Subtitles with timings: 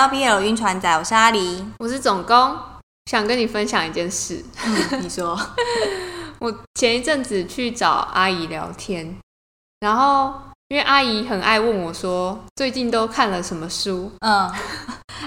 [0.00, 1.62] 到 BL 晕船仔，我是阿狸。
[1.78, 2.58] 我是总工，
[3.04, 4.42] 想跟你分享一件事。
[4.64, 5.38] 嗯，你说，
[6.40, 9.14] 我前一阵子去找阿姨聊天，
[9.80, 10.32] 然后
[10.68, 14.10] 因为阿姨很爱问我说最近都看了什么书。
[14.20, 14.50] 嗯，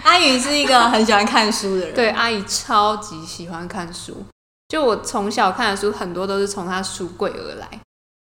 [0.01, 1.93] 阿姨是一个很喜欢看书的人。
[1.93, 4.25] 对，阿姨超级喜欢看书。
[4.69, 7.69] 就我从小看的书，很多都是从她书柜而来。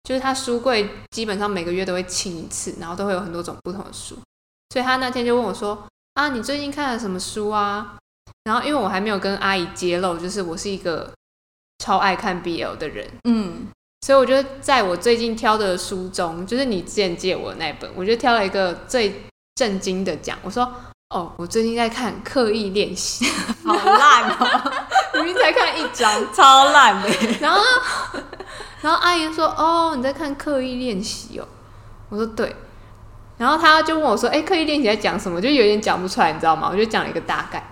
[0.05, 4.17] 就是她书柜基本上每个月都会清一次，然后都会有很多种不同的书。
[4.69, 5.77] 所以她那天就问我说
[6.19, 7.95] ：“啊，你最近看了什么书啊？”
[8.43, 11.09] 然后因为我还没有跟阿姨揭露，就是我是一个
[11.77, 13.67] 超爱看 BL 的人，嗯，
[14.05, 19.23] 所以我觉得在我最近挑的书中，就是你之前借我的那本，我就挑了一个最
[19.55, 20.37] 震惊的讲。
[20.41, 20.69] 我说
[21.15, 23.23] ：“哦，我最近在看《刻意练习》，
[23.63, 24.71] 好烂哦，
[25.13, 27.09] 明明才看一章。”超烂的。
[27.39, 27.61] 然后，
[28.81, 31.47] 然后阿姨说：“哦，你在看刻意练习哦。”
[32.09, 32.53] 我说：“对。”
[33.39, 36.69] 然后他就问我说：“哎，刻意练习在讲什么？”就有点讲不出来，你知道吗？
[36.71, 37.63] 我就讲了一个大概。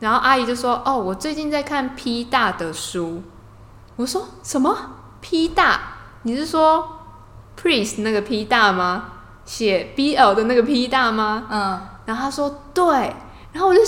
[0.00, 3.22] 然后阿姨就说：“哦，我最近在看 P 大的书。”
[3.96, 4.76] 我说：“什么
[5.22, 5.80] P 大？
[6.24, 6.98] 你是说
[7.58, 9.04] Priest 那个 P 大吗？
[9.44, 12.84] 写 BL 的那个 P 大吗？”嗯，然后他说：“对。”
[13.54, 13.80] 然后我就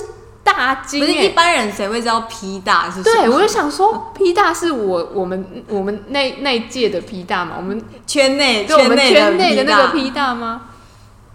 [0.43, 3.23] 大惊，不是一般人谁会知道 P 大是什么？
[3.23, 10.63] 对，我就想说，P 大是我我们我们那那一届的 P 大嘛，我们圈内对我们圈内的那个 P 大吗？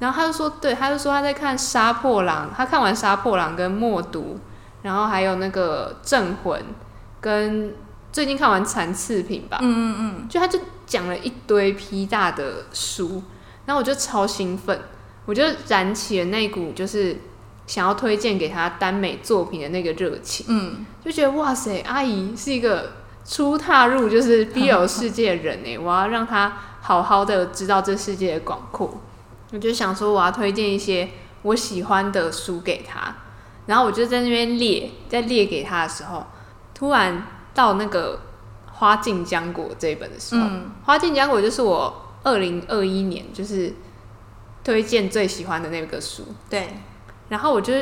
[0.04, 4.36] 然后他就说，对，他就说他在看《杀破狼》，他看完《杀破狼》跟《默读》，
[4.82, 6.60] 然后还有那个《镇魂》，
[7.22, 7.74] 跟
[8.12, 13.24] 最近看完《残次品》吧，嗯嗯嗯，就他就讲了一堆批大的书，
[13.66, 14.78] 然后我就超兴奋，
[15.24, 17.16] 我就燃起了那股就是
[17.66, 22.92] 想要推荐给他耽美作品的那个热情，嗯，就觉得哇塞，阿姨是一个
[23.24, 29.00] 初踏入就是 BL 世界的人哎，我要让他好好的知道这世界的广阔。
[29.54, 31.12] 我就想说，我要推荐一些
[31.44, 33.16] 我喜欢的书给他，
[33.68, 36.26] 然后我就在那边列，在列给他的时候，
[36.74, 38.20] 突然到那个
[38.74, 43.76] 《花镜浆果》这一本的时候，嗯花镜浆果》就是我二零二一年就是
[44.64, 46.78] 推荐最喜欢的那个书，对，
[47.30, 47.74] 然后我就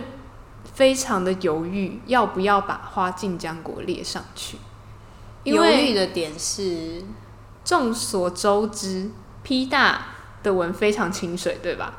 [0.74, 4.58] 非常的犹豫，要不要把《花镜浆果》列上去，
[5.46, 7.02] 因犹豫的点是，
[7.64, 9.10] 众所周知
[9.42, 10.11] ，P 大
[10.44, 11.94] 的文非常清水，对吧？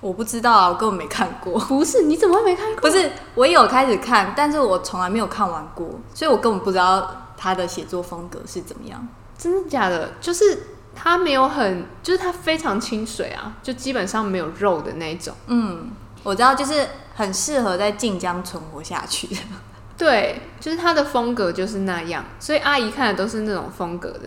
[0.00, 1.58] 我不知道啊，我根本没看过。
[1.66, 2.80] 不是，你怎么会没看过？
[2.80, 9.06] 不是，我有开始看，但是我从来没有看完过，所以我根本不知道他的写作风格是怎么样。
[9.38, 10.10] 真的假的？
[10.20, 10.58] 就是
[10.94, 15.34] 他没有很，就是他非常清水啊，就基本上没有肉的那种。
[15.46, 15.90] 嗯，
[16.24, 19.40] 我知道，就是很适合在晋江存活下去的。
[19.96, 24.22] 对，就是他的风格就是那样，所以阿姨看的都是那种风格的。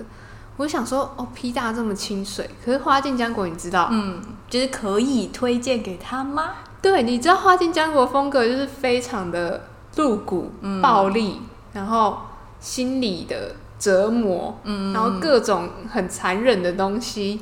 [0.58, 3.90] 我想说，哦，P 大这么清水，可是花镜浆果，你知道？
[3.92, 6.52] 嗯，就是可以推荐给他吗？
[6.82, 9.68] 对，你知道花镜浆果风格就是非常的
[9.98, 10.52] 露骨、
[10.82, 11.42] 暴力，
[11.74, 12.20] 然后
[12.60, 17.42] 心理的折磨，嗯然后各种很残忍的东西，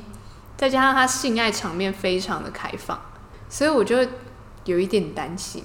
[0.56, 2.98] 再加上他性爱场面非常的开放，
[3.48, 3.96] 所以我就
[4.64, 5.62] 有一点担心。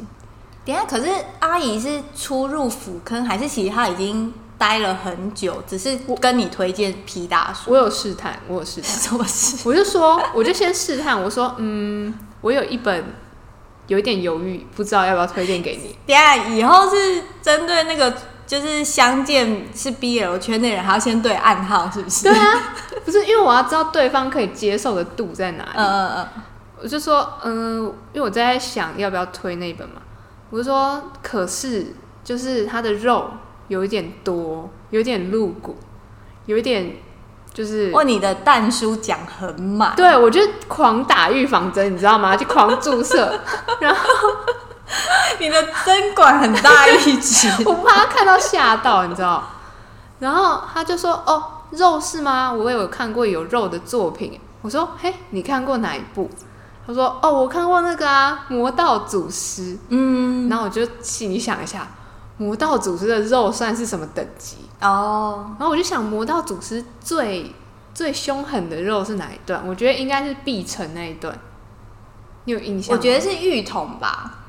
[0.66, 7.72] 等下，可是阿姨是初入腐坑，还是其实她已经待了很久，只是跟你推荐皮大叔？
[7.72, 9.68] 我有试探，我有试探， 什么事？
[9.68, 13.06] 我就说，我就先试探，我说，嗯，我有一本
[13.88, 15.96] 有一点犹豫，不知道要不要推荐给你。
[16.06, 18.14] 等一下以后是针对那个，
[18.46, 22.24] 就是相见是 BL 圈内人，还要先对暗号，是不是？
[22.26, 22.76] 对啊，
[23.06, 25.72] 不是因为我要知道对方可以接受的度在哪里。
[25.80, 26.28] 嗯嗯嗯，
[26.84, 30.02] 我就说，嗯，因为我在想要不要推那本嘛。
[30.50, 31.94] 我就说，可是
[32.24, 33.30] 就是他的肉
[33.70, 35.78] 有一点多，有点露骨，
[36.46, 36.98] 有一点
[37.54, 42.36] 就是，哦，你的蛋书讲很满，对我就狂打预防针，你知道吗？
[42.38, 43.40] 就狂注射，
[43.80, 44.00] 然后
[45.40, 47.48] 你的针管很大一只。
[47.66, 49.44] 我怕他看到吓到，你知道。
[50.20, 52.52] 然后他就说：“哦，肉是吗？
[52.52, 56.30] 我有看过有肉的作品。”我说：“嘿，你看过哪一部？”
[56.86, 61.88] 他说：“哦，我看过那个啊，《魔道祖师》。”嗯，然后我就心里想一下，
[62.40, 64.56] 魔道祖师的肉算是什么等级？
[64.82, 67.54] 哦，然后我就想，魔道祖师最
[67.94, 69.62] 最凶狠的肉是哪一段？
[69.68, 71.38] 我觉得应该是碧城那一段。
[72.46, 72.98] 你有印象吗？
[72.98, 74.40] 我觉得是浴桶吧，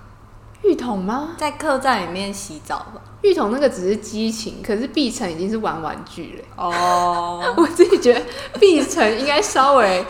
[0.63, 1.31] 浴桶吗？
[1.37, 3.03] 在客栈里面洗澡吧。
[3.23, 6.65] 浴桶那个只是激情，可是碧城已经是玩玩具了。
[6.65, 8.23] 哦， 我自己觉得
[8.61, 10.07] 碧城应该稍微，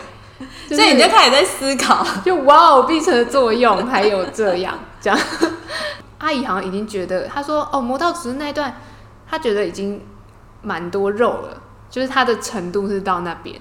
[0.69, 5.19] 就所以你就开始在思考，就哇哦，碧城的作用还有这样这样。
[6.21, 8.73] 阿姨好像已经觉得，她说哦，魔道祖师那一段，
[9.27, 10.01] 她觉得已经
[10.61, 13.59] 蛮多肉了，就是她的程度是到那边。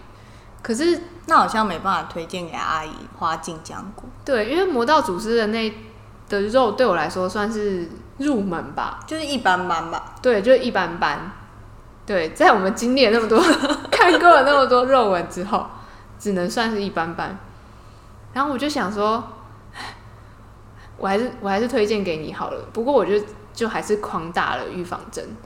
[0.63, 4.05] 可是那好像没办法推荐给阿姨花镜浆果。
[4.25, 5.75] 对，因为魔道祖师的那
[6.29, 10.15] 的肉对我来说算是入门吧，就是一般般吧。
[10.21, 11.33] 对，就一般般。
[12.05, 13.41] 对，在我们经历了那么多、
[13.91, 15.65] 看过了那么多肉文之后，
[16.19, 17.39] 只能算是一般般。
[18.35, 19.23] 然后我就想说，
[21.01, 22.61] 我还是我还是推荐给你好了。
[22.73, 23.15] 不过我就
[23.53, 25.37] 就还是狂打了预防针。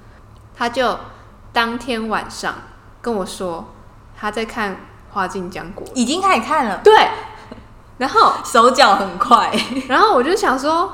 [0.54, 0.98] 他就
[1.52, 2.54] 当天晚上
[3.00, 3.72] 跟我说
[4.14, 4.72] 他在看
[5.10, 6.92] 《花镜江国》，已经开始看了，对。
[7.98, 9.50] 然后 手脚很快，
[9.88, 10.92] 然后我就想说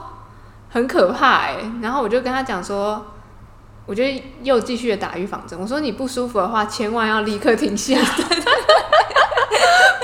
[0.68, 3.04] 很可怕哎、然后我就跟他讲说，
[3.86, 4.04] 我就
[4.42, 5.58] 又继续的打预防针。
[5.58, 7.96] 我说你不舒服的话，千万要立刻停下，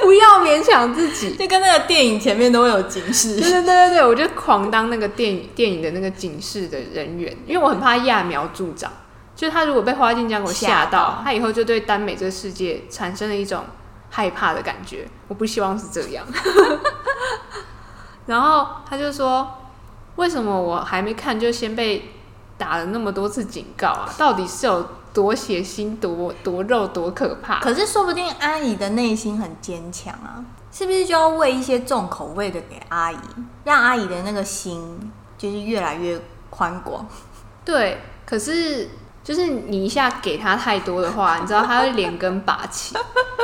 [0.07, 1.35] 不要勉强自己。
[1.37, 3.51] 就跟那个电影前面都会有警示对。
[3.51, 8.91] 对对对对，我就狂当那个电影电影的那个警示的人员，因为我很怕揠苗助长。
[9.35, 13.65] 就是他如果被花镜江给我吓到，他以后就对耽美这个世界产生了一种
[14.09, 15.07] 害怕的感觉。
[15.29, 16.25] 我不希望是这样。
[18.25, 19.47] 然后他就说
[20.17, 22.13] ：“为什么我还没看就先被
[22.57, 24.09] 打了那么多次警告啊？
[24.17, 33.17] 到底是有多血腥、多多肉、多可怕？”可是说不定阿姨的内心很坚强啊，是不是就要喂一些重口味的给阿姨，
[33.65, 36.21] 让阿姨的那个心就是越来越
[36.51, 37.07] 宽广？
[37.65, 38.91] 对，可是
[39.25, 42.95] 就是你一下给她太多的话，你知道她会连根拔起，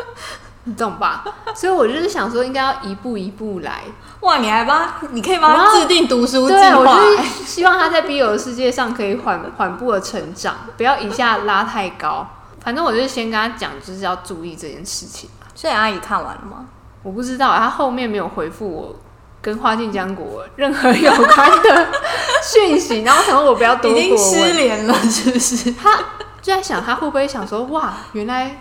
[0.65, 1.25] 你懂吧？
[1.55, 3.83] 所以我就是想说，应该要一步一步来。
[4.21, 12.27] 哇，你还帮你可以帮然后他制定读书计对，我划、就希望他在 BL 的世界上可以缓缓步的成长，不要一下拉太高。
[12.63, 15.29] 反正我就是先跟他讲，就是要注意这件事情。
[15.55, 16.67] 所以阿姨看完了吗？
[17.03, 18.95] 我不知道他后面没有回复我
[19.41, 21.89] 跟花镜江国任何有关的
[22.41, 25.73] 讯息，然后我想说我不要多已经过失联了，是不是？
[25.73, 25.97] 他
[26.41, 28.61] 就在想他会不会想说哇，原来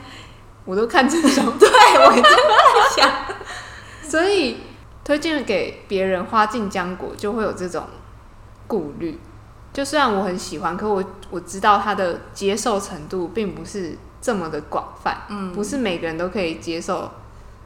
[0.66, 1.70] 我都看这种， 对，
[2.06, 2.30] 我也在
[2.96, 3.12] 想。
[4.04, 4.58] 所以
[5.04, 7.86] 推荐给别人花尽浆果就会有这种
[8.68, 9.20] 顾虑。
[9.74, 17.10] 就虽然我很喜欢，可我我知道他的接受程度并不是这么的广泛，嗯不是每个人都可以接受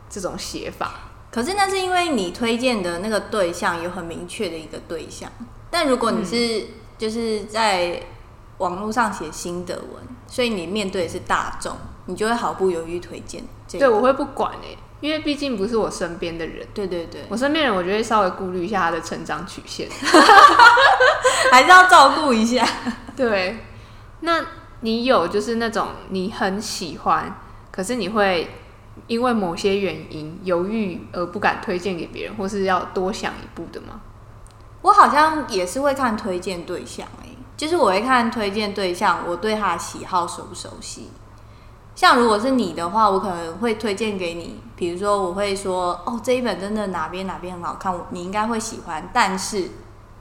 [0.08, 0.92] 这种写法。
[1.32, 5.30] 可是那是因为你推荐的那个对象有很明确的一个对象，
[5.72, 6.68] 但如果你是
[6.98, 8.02] 就是在
[8.60, 13.86] 网络上写新的文，所以你面对的是大众，你就会毫不犹豫推荐这个。
[13.86, 19.90] 对我会不管哎、因为毕竟不是我身边的人，对对对，我身边人我就会稍微顾虑一下他的成长曲线。
[21.52, 22.68] 还是要照顾一下。
[23.16, 23.58] 对，
[24.22, 24.44] 那
[24.82, 27.40] 你有就是那种你很喜欢，
[27.72, 28.50] 可是你会
[29.08, 34.02] 因为某些原因犹豫而不敢推荐给别人，或是要多想一步的吗？
[34.82, 41.10] 我好像也是会看推荐对象、欸，就是我会看推荐对象，我对他的喜好熟不熟悉。
[41.96, 49.70] 像如果是你的话，我可能会推荐给你，比如说我会说，哦，这一本真的哪边哪边很好看，你应该会喜欢，但是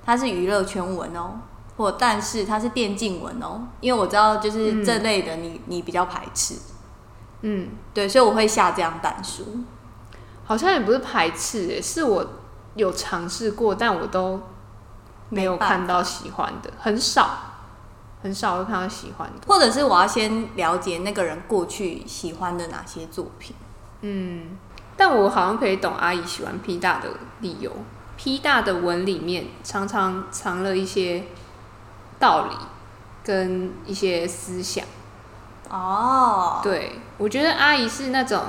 [0.06, 1.32] 它是娱乐圈文哦，
[1.76, 6.54] 或但是它是电竞文哦，因为我知道就是这类的你、你比较排斥，
[7.42, 9.44] 嗯，对，所以我会下这样板书。
[10.46, 12.24] 好像也不是排斥、欸，是我
[12.74, 14.38] 有尝试过，但我都
[15.30, 17.30] 没有看到喜欢的，很少，
[18.24, 19.46] 很少会看到喜欢的。
[19.46, 23.54] 或者是我要先了解那个人过去喜欢的哪些作品。
[24.00, 24.58] 嗯，
[24.96, 27.10] 但我好像可以懂阿姨喜欢 P 大的
[27.40, 27.70] 理由。
[28.16, 31.24] P 大的文里面常常藏了一些
[32.18, 32.56] 道理
[33.22, 34.84] 跟一些思想。
[35.68, 38.44] 哦，对我觉得阿姨是那种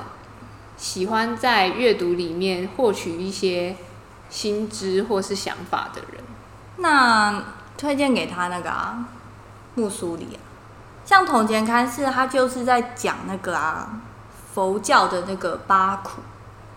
[0.78, 3.76] 喜欢在阅读里面获取一些
[4.30, 6.24] 新知或是想法的人。
[6.78, 7.44] 那
[7.78, 9.06] 推荐给他那个啊，
[9.76, 10.40] 木苏里啊，
[11.06, 14.02] 像统前开示，他就是在讲那个啊
[14.54, 16.22] 佛教的那个八苦，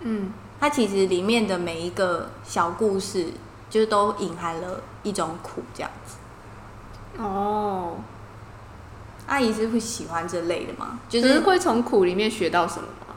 [0.00, 3.28] 嗯，它其实里面的每一个小故事，
[3.70, 6.16] 就是都隐含了一种苦这样子。
[7.22, 7.96] 哦，
[9.26, 10.98] 阿姨是会喜欢这类的吗？
[11.08, 13.14] 就就是是会从苦里面学到什么吗？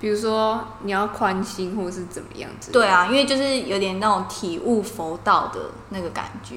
[0.00, 2.70] 比如说你要宽心，或是怎么样子？
[2.72, 6.56] 对，啊，因为就是有点那种体悟佛道的那个感觉。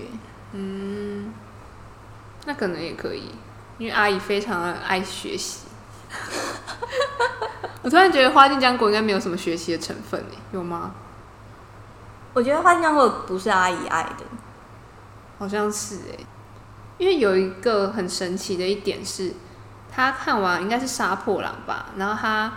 [2.46, 3.32] 那可能也可以，
[3.78, 5.68] 因为阿姨非常的爱学习。
[7.84, 10.92] 我突然觉得花间浆果应该没有什么学习的成分诶，有吗？
[12.34, 14.26] 我觉得花江果不是阿姨爱的，
[15.40, 16.26] 好像是诶，
[16.98, 19.34] 因为有一个很神奇的一点是，
[19.92, 22.52] 他看完应该是杀破狼吧，然后他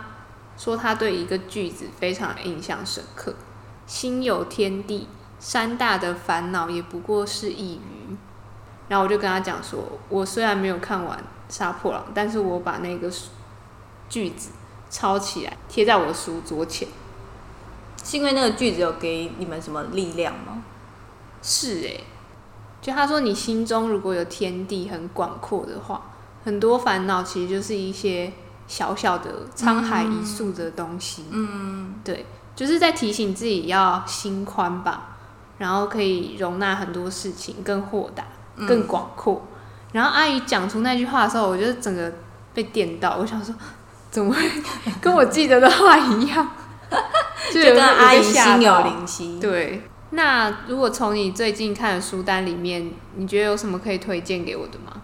[0.57, 3.33] 说他对一个句子非常印象深刻
[3.87, 5.07] ：“心有天地，
[5.39, 7.94] 山大的烦恼也不过是一鱼。”
[8.87, 13.11] 然后我就跟他讲说，我虽然没有看完杀破狼，但是我把那个
[14.09, 14.49] 句子
[14.89, 16.87] 抄起来贴在我的书桌前。
[18.03, 20.61] 是因为那个句子有给你们什么力量吗？
[21.41, 22.03] 是诶，
[22.79, 26.11] 就他说，你心中如果有天地很广阔的话，
[26.43, 28.31] 很多烦恼其实就是一些
[28.67, 31.25] 小小的沧海一粟的东西。
[31.31, 35.17] 嗯，对，就是在提醒自己要心宽吧，
[35.57, 38.23] 然后可以容纳很多事情，更豁达、
[38.67, 39.45] 更广阔。
[39.91, 42.11] 然后阿姨讲出那句话的时候，我就整个
[42.53, 43.55] 被电到，我想说，
[44.11, 44.41] 怎么会
[45.01, 46.47] 跟我记得的话一样？
[47.53, 49.39] 就有跟阿姨心有灵犀。
[49.39, 49.81] 对，
[50.11, 55.01] 那如果从你最近看的书单里面，你觉得有什么可以推荐给我的吗？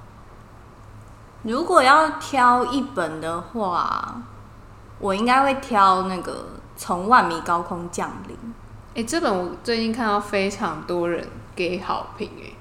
[1.44, 4.22] 如果要挑一本的话，
[5.00, 6.34] 我应该会挑那个
[6.76, 8.36] 《从万米高空降临》。
[8.94, 12.54] 哎、这本我最近看到非常多人给好评、哎，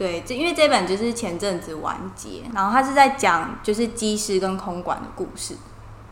[0.00, 5.54] 对，这因为这本就是前阵子完结，然后他是在讲就是机师跟空管的故事，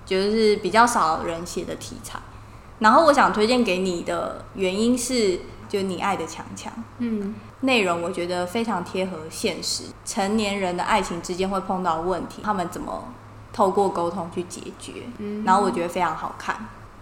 [0.04, 2.18] 就是比较少人写的题材。
[2.80, 5.40] 然后我想推荐给你的原因是，
[5.70, 13.08] 就你爱的强强，嗯，内容我觉得非常贴合现实，成年人的爱情之间会碰到问题，他们怎么
[13.54, 16.54] 透过沟通去解决，嗯然后我觉得非常好看。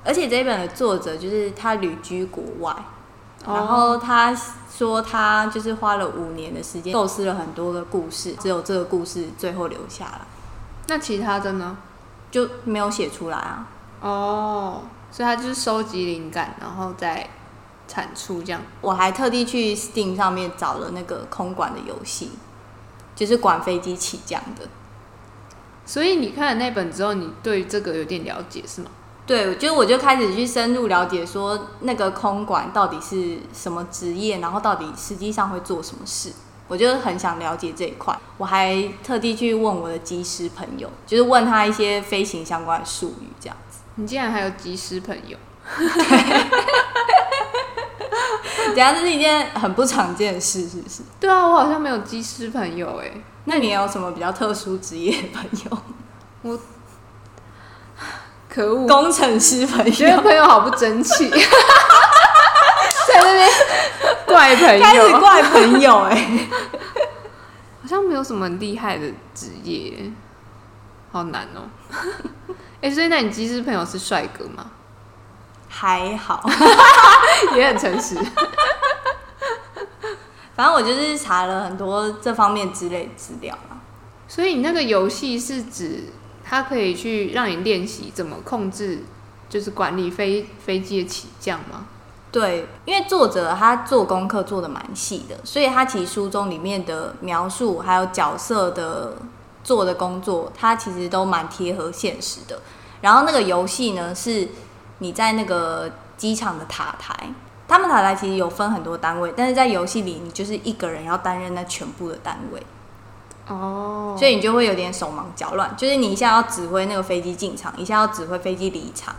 [0.05, 2.73] 而且这一本的作者就是他旅居国外，
[3.47, 4.35] 然哦后他
[4.69, 10.27] 说他就是花了五年的时间构思了很多个故事，只有这个故事最后留下了，
[10.89, 11.77] 那其他的呢？
[12.29, 13.69] 就没有写出来啊。
[14.01, 17.31] 哦，所以他就是收集灵感，然后再
[17.89, 18.61] 产出这样。
[18.81, 22.33] 我还特地去 Steam 上面找了那个空管的游戏，
[23.15, 24.69] 就是管飞机起降的。
[25.87, 28.91] 所以你看了那本之后，你对这个有点了解是吗？
[29.27, 36.33] 对，就我就开始去深入了解，说那个空管到底是什么职业，然后到底实际上会做什么事，
[36.69, 38.17] 我就很想了解这一块。
[38.39, 43.79] 我还特地去问我的机师朋友，就是问他一些飞行相关的术语，这样子。
[43.97, 45.37] 你竟然还有机师朋友？
[48.67, 51.03] 等一下这是一件很不常见的事，是不是？
[51.19, 53.11] 对啊，我好像没有机师朋友哎、
[53.47, 55.45] 那你有什么比较特殊职业的朋
[56.45, 56.59] 友？
[58.57, 58.87] 可恶！
[58.87, 61.29] 工程师朋友，觉得朋友好不争气，
[63.07, 63.47] 在那边
[64.25, 66.49] 怪朋开始友，怪朋友哎、
[67.83, 70.11] 好像没有什么很厉害的职业，
[71.13, 71.69] 好难哦、
[72.81, 74.71] 哎、所以那你机师朋友是帅哥吗？
[75.69, 76.43] 还好，
[77.55, 78.17] 也很诚实。
[80.55, 83.77] 反正我就是查了很多这方面之类的资料啦。
[84.27, 86.05] 所以你那个游戏是指
[86.49, 89.01] 它可以去让你练习怎么控制，
[89.49, 91.87] 就是管理飞飞机的起降吗？
[92.31, 99.17] 对，因为作者他做功课做的蛮细的，所以他其实书中里面的描述还有角色的
[99.65, 102.61] 做的工作，他其实都蛮贴合现实的。
[103.01, 104.49] 然后那个游戏呢，是
[104.99, 107.15] 你在那个机场的塔台，
[107.67, 112.63] 他们塔台其实有分很多单位，但是在游戏里你就是一个人要担任那全部的单位，
[113.49, 119.15] 哦所以你就会有点手忙脚乱，就是你一下要指挥那个飞机进场，一下要指挥飞机离场。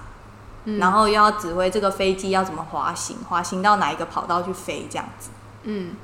[0.66, 5.30] 嗯然后又要指挥这个飞机要怎么滑行，滑行到哪一个跑道去飞，这样子
[5.64, 5.96] 嗯，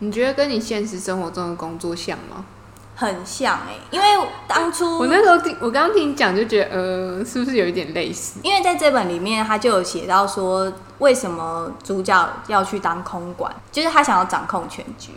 [0.00, 2.44] 你觉得跟你现实生活中的工作像吗？
[2.94, 4.06] 很像哎、因为
[4.48, 8.40] 当初我那时候听，我刚刚听你讲就觉得，呃，是不是有一点类似？
[8.42, 15.12] 因为在这本里面，他就有写到说，为什么主角要去当空管，就是他想要掌控全局。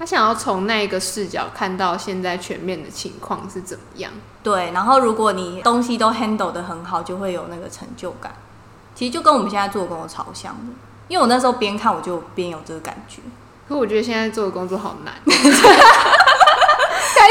[0.00, 4.10] 他想要从那个视角看到现在全面的情况是怎么样。
[4.42, 8.32] 对，然后如果你东西都 handle 的很好，就会有那个成就感。
[8.94, 10.72] 其实就跟我们现在做的工作超像的，
[11.08, 13.20] 因为我那时候边看我就边有这个感觉。
[13.68, 15.38] 可我觉得现在做的工作好难， 开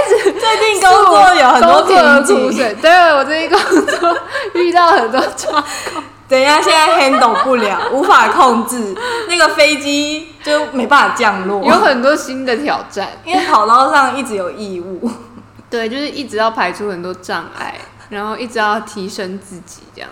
[0.08, 2.76] 始 最近工作有很多瓶颈。
[2.80, 4.18] 对我最近工作
[4.54, 5.52] 遇到很多状
[5.92, 8.96] 况，等一下现在 handle 不了，无法控制，
[9.28, 13.10] 那个飞机就没办法降落，有很多新的挑战。
[13.26, 15.10] 因为跑道上一直有异物。
[15.70, 17.76] 对，就是一直要排除很多障碍，
[18.10, 20.10] 然后一直要提升自己，这样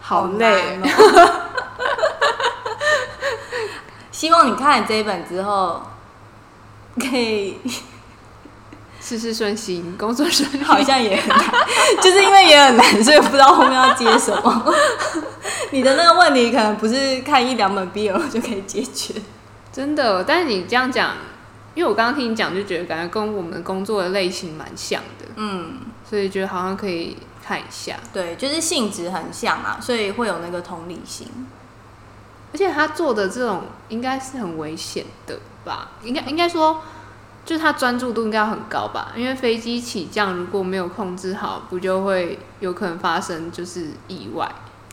[0.00, 0.76] 好累。
[0.78, 1.40] 难 哦
[4.10, 5.82] 希望你看了这一本之后，
[6.98, 7.58] 可以
[9.00, 10.62] 事事顺心，工作顺利。
[10.62, 11.40] 好像也很难，
[12.00, 14.74] 就是因为也很难，所以不知道后面要接什么。
[15.70, 19.14] 你的那个问题可能不是看一两本 BL 就可以解决。
[19.72, 21.16] 真的，但是你这样讲，
[21.74, 27.96] 因为我刚刚听你讲，就觉得感觉跟我们工作的类型蛮像的，嗯，所以觉得好像可以看一下。
[28.12, 31.26] 对，就是性质很像啊，所以会有那个同理心。
[32.52, 35.92] 而且他做的这种应该是很危险的吧？
[36.02, 36.82] 应该应该说，
[37.46, 39.12] 就是他专注度应该要很高吧？
[39.16, 44.46] 因为飞机起降如果没有控制好，不就会有可能发生就是意外，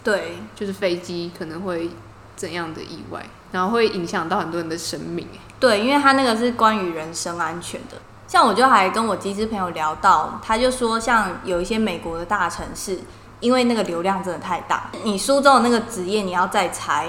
[0.06, 1.90] 对，就是飞机可能会
[2.38, 3.26] 怎样的意外？
[3.51, 5.27] 然后会影响到很多人的生命。
[5.34, 7.98] 哎，对，因为他那个是关于人身安全的。
[8.27, 13.00] 像我就还跟我机师朋友聊到，他就说，像有一些美国的大城市，
[13.39, 17.08] 因为那个流量真的太大，你书中的那个职业，你要再裁，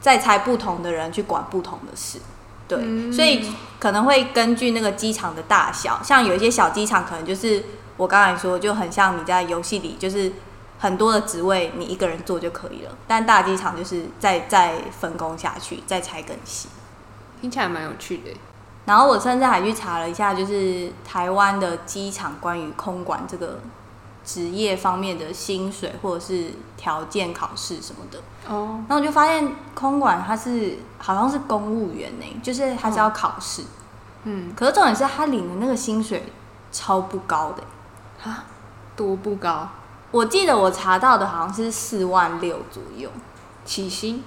[0.00, 2.18] 再裁不同的人去管不同的事。
[2.68, 7.64] 对，所以可能会根据那个机场的大小，像有一些小机场，可能就是
[7.96, 10.30] 我刚才说，就很像你在游戏里，就是
[10.78, 12.90] 很多的职位你一个人做就可以了。
[13.06, 16.68] 但大机场就是再再分工下去，再拆更细，
[17.40, 18.30] 听起来蛮有趣的。
[18.86, 23.60] 然后我甚至还去查了一下，就是台湾的机场关于空管这个
[24.24, 28.18] 职业方面的薪水或者是条件考试什么的。
[28.48, 33.62] 哦，然后我就发现空管它是好像是公务员呢，就是他是要考试。
[34.24, 36.32] 嗯，可是重点是他领的那个薪水
[36.72, 37.62] 超不高的。
[38.24, 38.44] 啊？
[38.96, 39.68] 多不高？
[40.10, 43.10] 我记得我查到的好像是四万六左右
[43.64, 44.24] 起薪，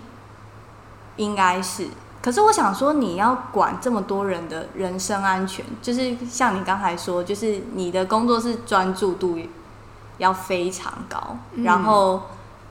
[1.16, 1.88] 应该是。
[2.22, 9.40] 可是我想说，你要管这么多人的人身安全，就是像你刚才说，就是你的工作是专注度
[10.20, 12.22] 要非常高，然后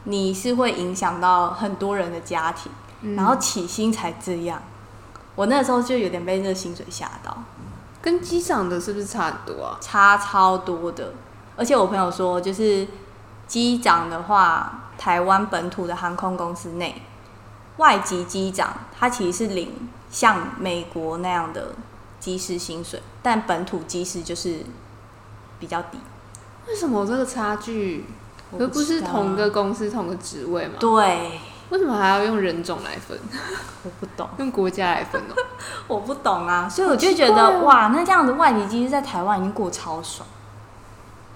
[0.05, 2.71] 你是会影响到很多人的家庭，
[3.17, 4.63] 然后起薪才这样。
[5.35, 7.37] 我那时候就有点被这个薪水吓到。
[8.01, 9.77] 跟机长的是不是差很多啊？
[9.81, 11.13] 差超多的，
[11.57, 12.87] 而且我朋友说，就是
[13.47, 17.03] 机长的话，台湾本土的航空公司内。
[17.77, 21.73] 外籍机长他其实是领像美国那样的
[22.19, 24.59] 机师薪水，但本土机师就是
[25.59, 25.99] 比较低。
[26.69, 28.05] 为什么这个差距？
[28.59, 30.75] 而不是同个公司同个职位吗？
[30.79, 31.41] 对。
[31.71, 33.17] 为什么还要用人种来分？
[33.85, 34.29] 我不懂。
[34.39, 35.35] 用国家来分哦？
[35.87, 40.29] 我不懂啊，所以我就觉得哇，那这样子外籍机师在台湾已经过超爽。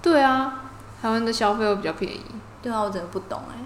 [0.04, 0.64] 对啊，
[1.00, 2.20] 台湾的消费又比较便宜。
[2.60, 3.56] 对啊，我真的不懂哎。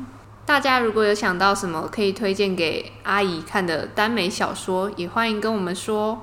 [0.46, 6.22] 大家如果有想到什么可以推荐给阿姨看的耽美小说，也欢迎跟我们说。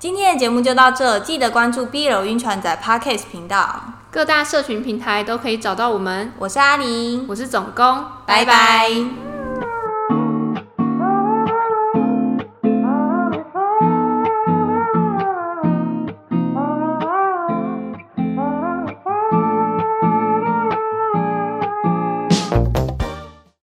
[0.00, 6.32] 今天的节目就到这，记得关注 B 楼晕船仔 Podcast 频道，各大社群平台都可以找到我们。
[6.40, 9.21] 我是阿玲，我是总工，拜拜。